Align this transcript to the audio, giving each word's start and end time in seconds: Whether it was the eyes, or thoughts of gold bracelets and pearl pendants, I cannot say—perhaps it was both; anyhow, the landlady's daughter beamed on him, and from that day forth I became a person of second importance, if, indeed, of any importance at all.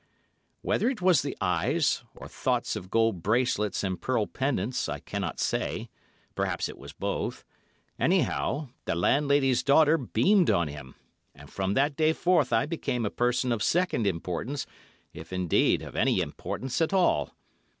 Whether 0.63 0.89
it 0.89 0.99
was 0.99 1.21
the 1.21 1.37
eyes, 1.39 2.01
or 2.15 2.27
thoughts 2.27 2.75
of 2.75 2.89
gold 2.89 3.21
bracelets 3.21 3.83
and 3.83 4.01
pearl 4.01 4.25
pendants, 4.25 4.89
I 4.89 4.97
cannot 4.97 5.39
say—perhaps 5.39 6.67
it 6.67 6.79
was 6.79 6.91
both; 6.91 7.43
anyhow, 7.99 8.69
the 8.85 8.95
landlady's 8.95 9.61
daughter 9.61 9.99
beamed 9.99 10.49
on 10.49 10.69
him, 10.69 10.95
and 11.35 11.51
from 11.51 11.75
that 11.75 11.95
day 11.95 12.13
forth 12.13 12.51
I 12.51 12.65
became 12.65 13.05
a 13.05 13.11
person 13.11 13.51
of 13.51 13.61
second 13.61 14.07
importance, 14.07 14.65
if, 15.13 15.31
indeed, 15.31 15.83
of 15.83 15.95
any 15.95 16.19
importance 16.19 16.81
at 16.81 16.93
all. 16.93 17.35